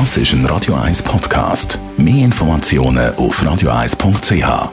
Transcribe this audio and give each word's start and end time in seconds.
Das 0.00 0.16
ist 0.16 0.32
ein 0.32 0.44
Radio 0.46 0.74
1 0.74 1.04
Podcast. 1.04 1.78
Mehr 1.96 2.24
Informationen 2.24 3.14
auf 3.14 3.40
radio1.ch. 3.40 4.72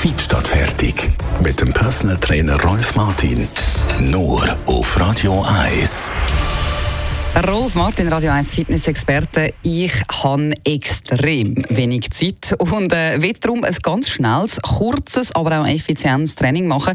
Fit 0.00 0.20
statt 0.20 0.48
fertig. 0.48 1.12
Mit 1.40 1.60
dem 1.60 1.72
Personal 1.72 2.16
Trainer 2.16 2.60
Rolf 2.64 2.96
Martin. 2.96 3.46
Nur 4.00 4.42
auf 4.66 4.98
Radio 4.98 5.44
1. 5.68 6.10
Rolf 7.36 7.76
Martin, 7.76 8.08
Radio 8.08 8.32
1 8.32 8.54
Fitness-Experte. 8.54 9.54
Ich 9.62 9.92
habe 10.10 10.52
extrem 10.64 11.64
wenig 11.68 12.10
Zeit 12.10 12.56
und 12.58 12.92
äh, 12.92 13.22
will 13.22 13.34
darum 13.40 13.62
ein 13.62 13.74
ganz 13.82 14.08
schnelles, 14.10 14.60
kurzes, 14.60 15.32
aber 15.34 15.60
auch 15.60 15.66
effizientes 15.66 16.34
Training 16.34 16.66
machen. 16.66 16.94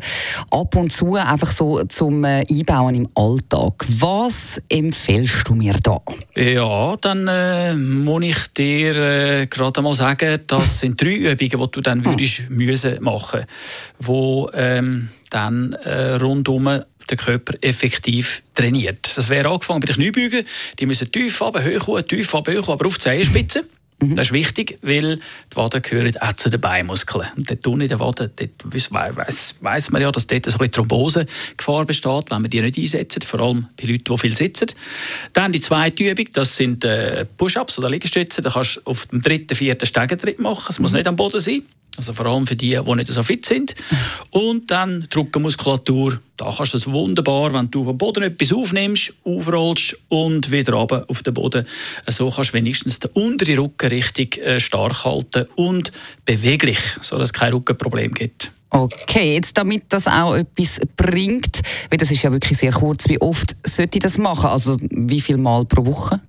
Ab 0.52 0.76
und 0.76 0.92
zu 0.92 1.16
einfach 1.16 1.52
so 1.52 1.82
zum 1.86 2.26
äh, 2.26 2.44
Einbauen 2.50 2.96
im 2.96 3.10
Alltag. 3.16 3.86
Was 3.88 4.62
empfiehlst 4.68 5.48
du 5.48 5.56
mir 5.56 5.76
da? 5.82 6.02
Ja, 6.36 6.98
dann 6.98 7.28
äh, 7.30 7.74
muss 7.74 8.24
ich 8.24 8.54
dir 8.54 8.96
äh, 8.96 9.48
gerade 9.48 9.80
einmal 9.80 9.94
sagen, 9.94 10.42
das 10.48 10.82
sind 10.82 11.02
drei 11.02 11.16
Übungen, 11.16 11.38
die 11.38 11.50
du 11.50 11.82
dann 11.82 12.04
hm. 12.04 12.12
würdest 12.12 12.50
müssen 12.50 13.02
machen, 13.02 13.46
wo 14.00 14.50
ähm, 14.54 15.10
dann 15.30 15.74
äh, 15.74 16.16
rundum 16.16 16.84
der 17.10 17.18
Körper 17.18 17.54
effektiv 17.62 18.44
trainiert. 18.54 19.12
Das 19.16 19.30
wäre 19.30 19.50
angefangen 19.50 19.80
bei 19.80 19.88
den 19.88 19.96
Kniebeugen. 19.96 20.46
Die 20.80 20.86
müssen 20.86 21.12
tief 21.12 21.42
runter, 21.42 21.64
hoch, 21.64 22.02
tief 22.02 22.34
runter, 22.34 22.54
hoch, 22.54 22.70
aber 22.70 22.88
auf 22.88 22.98
die 22.98 23.04
Zehenspitze. 23.04 23.66
Mhm. 24.02 24.16
Das 24.16 24.28
ist 24.28 24.34
wichtig, 24.34 24.78
weil 24.82 25.18
die 25.52 25.56
Waden 25.56 25.82
gehören 25.82 26.18
auch 26.18 26.34
zu 26.34 26.50
den 26.50 26.60
Beinmuskeln. 26.60 27.28
Und 27.38 27.50
dort 27.50 27.66
unten 27.66 27.82
in 27.82 27.88
den 27.88 28.00
Waden 28.00 28.30
weiss, 28.90 29.56
weiss 29.62 29.90
man 29.90 30.02
ja, 30.02 30.12
dass 30.12 30.28
dort 30.28 30.48
eine 30.48 30.72
Thrombosegefahr 30.72 31.86
besteht, 31.86 32.32
wenn 32.32 32.42
man 32.42 32.52
die 32.52 32.62
nicht 32.62 32.78
einsetzt, 32.78 33.24
vor 33.24 33.40
allem 33.40 33.68
bei 33.80 33.88
Leuten, 33.88 34.04
die 34.04 34.18
viel 34.18 34.36
sitzen. 34.36 34.68
Dann 35.32 35.54
die 35.54 35.62
zweite 35.62 36.04
Übung, 36.04 36.28
das 36.34 36.58
sind 36.58 36.84
äh, 36.84 37.26
Push-Ups 37.38 37.80
oder 37.80 37.90
Liegestütze. 37.90 38.42
Da 38.42 38.50
kannst 38.50 38.78
du 38.78 38.82
auf 38.84 39.06
dem 39.08 39.22
dritten, 39.22 39.56
vierten 39.56 39.86
Stegentritt 39.86 40.40
machen. 40.40 40.66
Es 40.70 40.80
muss 40.80 40.92
mhm. 40.92 40.98
nicht 40.98 41.08
am 41.08 41.16
Boden 41.16 41.40
sein. 41.40 41.64
Also 41.98 42.14
vor 42.14 42.26
allem 42.26 42.48
für 42.48 42.56
die, 42.56 42.80
die 42.84 42.96
nicht 42.96 43.12
so 43.12 43.24
fit 43.24 43.46
sind. 43.46 43.76
Und 44.32 44.72
dann 44.72 45.08
die 45.12 45.18
Rückenmuskulatur. 45.18 46.20
Da 46.38 46.54
kannst 46.56 46.74
du 46.74 46.78
es 46.78 46.88
wunderbar, 46.88 47.54
wenn 47.54 47.72
du 47.72 47.84
vom 47.84 47.98
Boden 47.98 48.24
etwas 48.24 48.52
aufnimmst, 48.52 49.14
aufrollst 49.24 49.96
und 50.10 50.52
wieder 50.52 50.74
runter 50.74 51.06
auf 51.08 51.24
den 51.24 51.34
Boden. 51.34 51.66
So 52.08 52.30
kannst 52.30 52.52
du 52.52 52.58
wenigstens 52.58 53.00
den 53.00 53.12
unteren 53.12 53.60
Rücken 53.60 53.88
richtig 53.88 54.38
äh, 54.40 54.60
stark 54.60 55.06
halten 55.06 55.48
und 55.56 55.92
beweglich, 56.26 56.80
sodass 57.02 57.30
es 57.30 57.34
kein 57.34 57.54
Rückenproblem 57.54 58.14
gibt. 58.14 58.52
Okay, 58.70 59.36
jetzt 59.36 59.58
damit 59.58 59.84
das 59.90 60.06
auch 60.08 60.36
etwas 60.36 60.82
bringt, 60.98 61.62
weil 61.90 61.98
das 61.98 62.12
ist 62.12 62.24
ja 62.24 62.32
wirklich 62.32 62.58
sehr 62.58 62.74
kurz, 62.74 63.08
wie 63.08 63.22
oft 63.22 63.56
sollte 63.64 63.98
ich 63.98 64.04
das 64.04 64.18
machen? 64.18 64.50
Also 64.50 64.76
wie 64.90 65.22
viel 65.22 65.38
Mal 65.38 65.64
pro 65.64 65.86
Woche? 65.86 66.20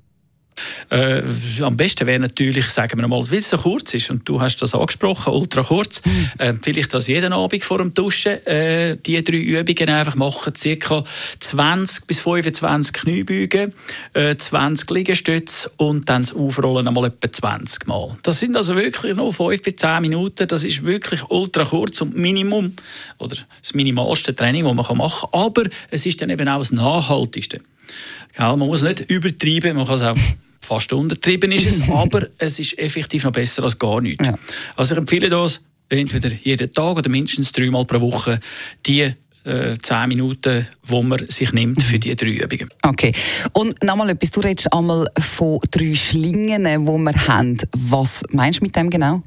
Äh, 0.90 1.22
am 1.62 1.76
besten 1.76 2.06
wäre 2.06 2.20
natürlich, 2.20 2.66
sagen 2.66 3.00
wir 3.00 3.08
mal, 3.08 3.28
weil 3.30 3.38
es 3.38 3.50
so 3.50 3.58
kurz 3.58 3.92
ist 3.94 4.10
und 4.10 4.28
du 4.28 4.40
hast 4.40 4.58
das 4.58 4.74
angesprochen, 4.74 5.32
ultra 5.32 5.62
kurz, 5.62 6.00
mhm. 6.04 6.30
äh, 6.38 6.54
vielleicht 6.62 6.94
das 6.94 7.08
jeden 7.08 7.32
Abend 7.32 7.64
vor 7.64 7.78
dem 7.78 7.92
Duschen 7.92 8.46
äh, 8.46 8.96
die 8.96 9.22
drei 9.22 9.36
Übungen 9.36 9.88
einfach 9.88 10.14
machen, 10.14 10.52
ca. 10.52 11.04
20 11.40 12.06
bis 12.06 12.20
25 12.20 12.92
Kniebeugen, 12.92 13.72
äh, 14.12 14.36
20 14.36 14.88
Liegestütze 14.90 15.70
und 15.76 16.08
dann 16.08 16.22
das 16.22 16.32
Aufrollen 16.32 16.86
einmal 16.86 17.06
etwa 17.06 17.32
20 17.32 17.86
Mal. 17.86 18.16
Das 18.22 18.38
sind 18.38 18.56
also 18.56 18.76
wirklich 18.76 19.16
nur 19.16 19.32
5 19.32 19.60
bis 19.62 19.76
10 19.76 20.00
Minuten, 20.02 20.46
das 20.46 20.64
ist 20.64 20.84
wirklich 20.84 21.22
ultra 21.28 21.64
kurz 21.64 22.00
und 22.00 22.16
Minimum 22.16 22.74
oder 23.18 23.36
das 23.60 23.74
minimalste 23.74 24.34
Training, 24.34 24.64
das 24.64 24.74
man 24.74 24.96
machen 24.96 24.98
kann, 24.98 25.40
aber 25.40 25.64
es 25.90 26.06
ist 26.06 26.22
dann 26.22 26.30
eben 26.30 26.48
auch 26.48 26.58
das 26.58 26.70
nachhaltigste. 26.70 27.60
man 28.38 28.58
muss 28.58 28.82
nicht 28.82 29.00
übertreiben, 29.00 29.76
man 29.76 29.86
kann 29.86 29.94
es 29.96 30.02
auch 30.02 30.16
fast 30.66 30.92
untertrieben 30.92 31.52
ist 31.52 31.66
es, 31.66 31.88
aber 31.90 32.28
es 32.38 32.58
ist 32.58 32.78
effektiv 32.78 33.24
noch 33.24 33.32
besser 33.32 33.62
als 33.62 33.78
gar 33.78 34.00
nichts. 34.00 34.26
Ja. 34.26 34.34
Also 34.76 34.94
ich 34.94 34.98
empfehle 34.98 35.28
das 35.28 35.60
entweder 35.88 36.30
jeden 36.42 36.72
Tag 36.72 36.98
oder 36.98 37.08
mindestens 37.08 37.52
dreimal 37.52 37.84
pro 37.84 38.00
Woche 38.00 38.40
die 38.84 39.12
äh, 39.44 39.76
zehn 39.80 40.08
Minuten, 40.08 40.66
wo 40.84 41.02
man 41.02 41.24
sich 41.28 41.52
nimmt 41.52 41.82
für 41.82 41.98
die 41.98 42.16
drei 42.16 42.30
Übungen. 42.30 42.68
Okay. 42.82 43.12
Und 43.52 43.80
nochmal 43.82 44.10
etwas, 44.10 44.30
du 44.32 44.40
redest 44.40 44.72
einmal 44.72 45.06
von 45.18 45.60
drei 45.70 45.94
Schlingen, 45.94 46.64
die 46.64 46.78
wir 46.78 47.28
haben. 47.28 47.56
Was 47.72 48.22
meinst 48.30 48.60
du 48.60 48.64
mit 48.64 48.74
dem 48.74 48.90
genau? 48.90 49.22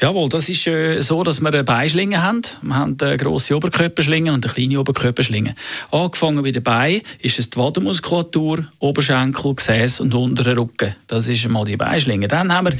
Jawohl, 0.00 0.28
das 0.28 0.48
ist 0.48 0.66
äh, 0.66 1.00
so, 1.00 1.22
dass 1.22 1.40
wir 1.40 1.48
eine 1.48 1.64
Beischlinge 1.64 2.22
haben. 2.22 2.42
Wir 2.60 2.74
haben 2.74 2.96
eine 3.00 3.16
grosse 3.16 3.56
Oberkörperschlinge 3.56 4.32
und 4.32 4.44
eine 4.44 4.52
kleine 4.52 4.80
Oberkörperschlinge. 4.80 5.54
Angefangen 5.90 6.42
bei 6.42 6.50
den 6.50 6.62
Beinen 6.62 7.02
ist 7.20 7.38
es 7.38 7.50
die 7.50 7.56
Wadenmuskulatur, 7.56 8.66
Oberschenkel, 8.80 9.54
Gesäß 9.54 10.00
und 10.00 10.14
unterer 10.14 10.56
Rücken. 10.56 10.94
Das 11.06 11.28
ist 11.28 11.44
einmal 11.44 11.64
die 11.64 11.76
Beischlinge. 11.76 12.28
Dann 12.28 12.52
haben 12.52 12.68
wir 12.68 12.78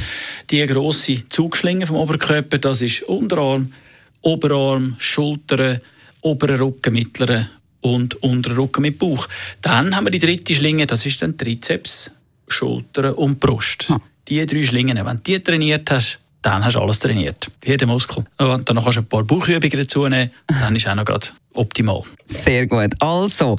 die 0.51 0.67
grosse 0.67 1.29
Zugschlinge 1.29 1.87
vom 1.87 1.97
Oberkörper. 1.97 2.59
Das 2.59 2.83
ist 2.83 3.03
Unterarm, 3.05 3.73
Oberarm, 4.21 4.97
Schultern, 4.99 5.81
oberer 6.23 6.61
Rücken, 6.61 6.93
mittlerer 6.93 7.49
und 7.81 8.23
unterer 8.23 8.59
Rücken 8.59 8.83
mit 8.83 8.99
Bauch. 8.99 9.29
Dann 9.61 9.95
haben 9.95 10.07
wir 10.07 10.11
die 10.11 10.19
dritte 10.19 10.55
Schlinge, 10.55 10.87
das 10.87 11.05
ist 11.07 11.23
dann 11.23 11.37
Trizeps, 11.37 12.11
Schultern 12.49 13.15
und 13.15 13.41
Brust. 13.41 13.89
Hm. 13.89 14.01
Die 14.29 14.45
drei 14.47 14.65
Schlingen, 14.65 15.05
wenn 15.05 15.17
du 15.17 15.23
die 15.23 15.41
trainiert 15.41 15.91
hast, 15.91 16.22
dann 16.43 16.65
hast 16.65 16.75
du 16.75 16.81
alles 16.81 16.99
trainiert. 16.99 17.51
Jeden 17.65 17.89
Muskel. 17.89 18.25
Und 18.39 18.69
dann 18.69 18.83
kannst 18.83 18.97
du 18.97 19.01
ein 19.01 19.07
paar 19.07 19.23
Bauchübungen 19.23 19.79
dazu 19.79 20.09
nehmen, 20.09 20.31
dann 20.47 20.77
ist 20.77 20.89
auch 20.89 20.95
noch 20.95 21.05
gerade 21.05 21.29
optimal. 21.55 22.03
Sehr 22.27 22.67
gut. 22.67 22.91
Also, 22.99 23.57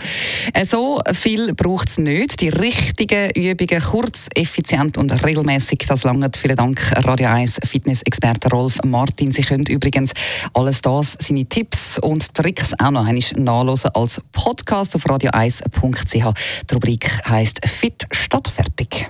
äh, 0.54 0.66
so 0.66 1.02
viel 1.14 1.54
braucht 1.54 1.90
es 1.90 1.98
nicht. 1.98 2.42
Die 2.42 2.50
richtigen 2.50 3.30
Übungen, 3.32 3.82
kurz, 3.82 4.28
effizient 4.36 4.98
und 4.98 5.12
regelmäßig, 5.24 5.80
das 5.88 6.04
langt. 6.04 6.36
Vielen 6.38 6.56
Dank, 6.56 6.82
Radio 7.06 7.30
1 7.30 7.60
Fitness-Experte 7.64 8.50
Rolf 8.50 8.80
Martin. 8.84 9.32
Sie 9.32 9.44
können 9.44 9.66
übrigens 9.68 10.12
alles 10.54 10.82
das, 10.82 11.18
seine 11.20 11.46
Tipps 11.46 12.00
und 12.00 12.34
Tricks 12.34 12.74
auch 12.80 12.92
noch 12.92 13.06
einmal 13.06 13.24
nachlesen 13.36 13.92
als 13.94 14.22
Podcast 14.32 14.96
auf 14.96 15.06
radio1.ch. 15.06 16.10
Die 16.70 16.74
Rubrik 16.74 17.30
heisst 17.30 17.60
Fit 17.68 18.06
statt 18.12 18.48
fertig. 18.48 19.10